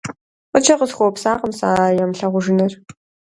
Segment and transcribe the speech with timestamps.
[0.51, 2.73] ФӀыкӀэ къысхуэупсакъым сэ а ямылъагъужыныр.